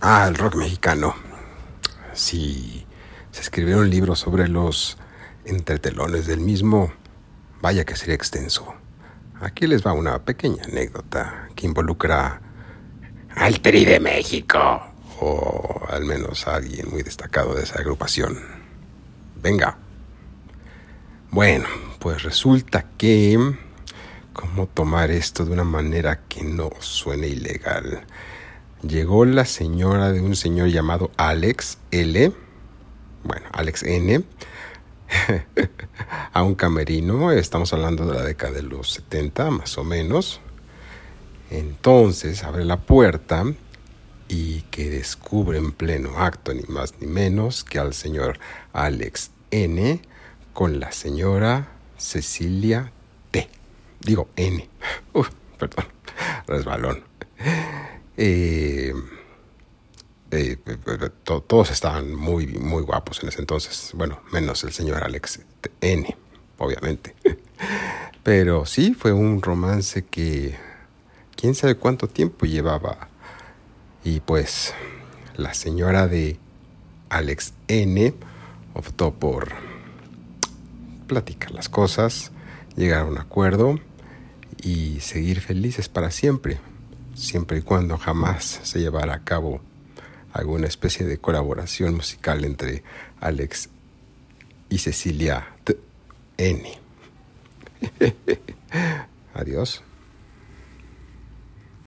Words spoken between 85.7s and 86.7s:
para siempre,